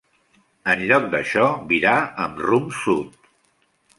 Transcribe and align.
En 0.73 0.79
lloc 0.91 1.05
d'això, 1.11 1.43
virà 1.73 1.93
amb 2.25 2.43
rumb 2.47 2.75
sud. 2.81 3.31